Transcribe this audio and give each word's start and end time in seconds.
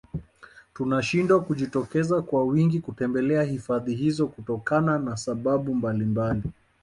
Tunashindwa 0.73 1.39
kujitokeza 1.41 2.21
kwa 2.21 2.43
wingi 2.45 2.79
kutembelea 2.79 3.43
hifadhi 3.43 3.95
hizo 3.95 4.27
kutokana 4.27 4.99
na 4.99 5.17
sababu 5.17 5.75
mbalimbali 5.75 6.43